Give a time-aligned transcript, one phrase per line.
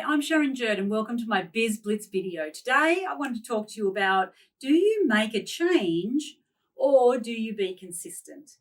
[0.00, 2.48] I'm Sharon and welcome to my Biz Blitz video.
[2.48, 6.38] Today I want to talk to you about do you make a change
[6.74, 8.52] or do you be consistent?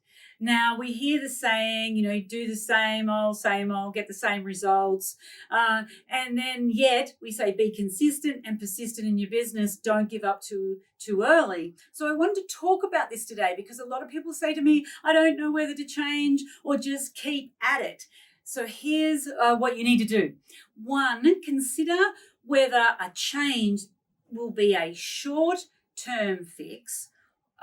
[0.41, 4.14] Now we hear the saying, you know, do the same old, same old, get the
[4.14, 5.15] same results.
[5.50, 9.77] Uh, and then yet we say be consistent and persistent in your business.
[9.77, 11.75] Don't give up too, too early.
[11.93, 14.61] So I wanted to talk about this today because a lot of people say to
[14.61, 18.04] me, I don't know whether to change or just keep at it.
[18.51, 20.33] So here's uh, what you need to do.
[20.75, 21.96] One, consider
[22.43, 23.83] whether a change
[24.29, 25.59] will be a short
[25.96, 27.11] term fix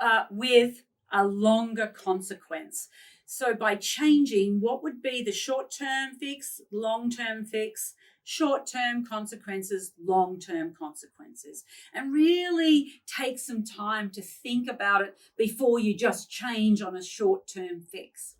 [0.01, 2.87] uh, with a longer consequence.
[3.27, 9.05] So by changing, what would be the short term fix, long term fix, short term
[9.05, 15.95] consequences, long term consequences, and really take some time to think about it before you
[15.95, 18.37] just change on a short term fix.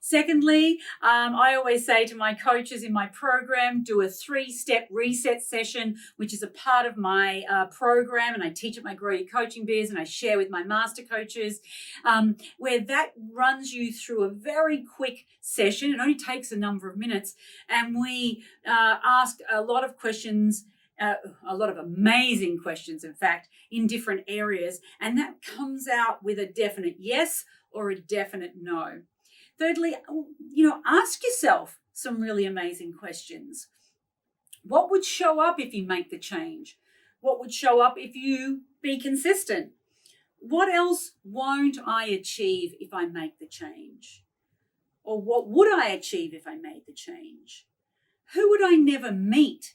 [0.00, 4.88] Secondly, um, I always say to my coaches in my program, do a three step
[4.90, 8.34] reset session, which is a part of my uh, program.
[8.34, 11.02] And I teach at my Grow Your Coaching Biz and I share with my master
[11.02, 11.60] coaches,
[12.04, 15.92] um, where that runs you through a very quick session.
[15.92, 17.34] It only takes a number of minutes.
[17.68, 20.64] And we uh, ask a lot of questions.
[21.00, 21.14] Uh,
[21.48, 24.80] a lot of amazing questions, in fact, in different areas.
[25.00, 29.02] And that comes out with a definite yes or a definite no.
[29.58, 33.68] Thirdly, oh, you know, ask yourself some really amazing questions.
[34.62, 36.78] What would show up if you make the change?
[37.20, 39.72] What would show up if you be consistent?
[40.38, 44.24] What else won't I achieve if I make the change?
[45.02, 47.66] Or what would I achieve if I made the change?
[48.34, 49.74] Who would I never meet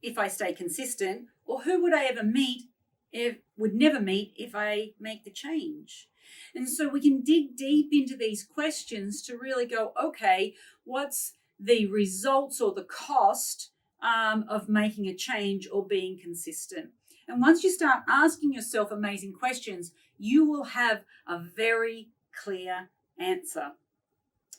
[0.00, 1.28] if I stay consistent?
[1.44, 2.64] Or who would I ever meet
[3.12, 6.08] if would never meet if I make the change?
[6.54, 10.54] And so we can dig deep into these questions to really go, okay,
[10.84, 13.70] what's the results or the cost
[14.02, 16.90] um, of making a change or being consistent?
[17.28, 23.72] And once you start asking yourself amazing questions, you will have a very clear answer.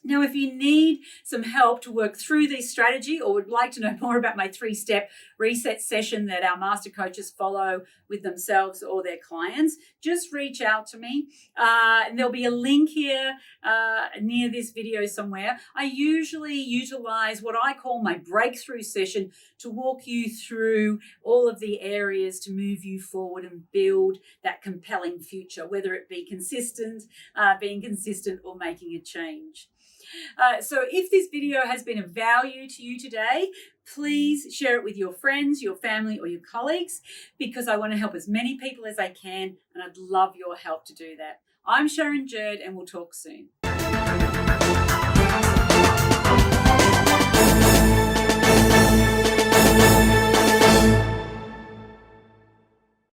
[0.06, 3.80] Now, if you need some help to work through this strategy or would like to
[3.80, 8.84] know more about my three step reset session that our master coaches follow with themselves
[8.84, 11.28] or their clients, just reach out to me.
[11.58, 15.60] Uh, and there'll be a link here uh, near this video somewhere.
[15.76, 21.60] I usually utilize what I call my breakthrough session to walk you through all of
[21.60, 27.04] the areas to move you forward and build that compelling future, whether it be consistent,
[27.36, 29.70] uh, being consistent, or making a change.
[30.38, 33.50] Uh, so if this video has been of value to you today,
[33.94, 37.02] please share it with your friends, your family, or your colleagues
[37.38, 40.56] because I want to help as many people as I can and I'd love your
[40.56, 41.42] help to do that.
[41.66, 43.50] I'm Sharon Jurd and we'll talk soon.